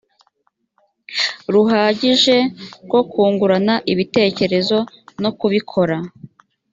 [1.53, 2.37] ruhagije
[2.85, 4.77] rwo kungurana ibitekerezo
[5.21, 5.97] no kubikora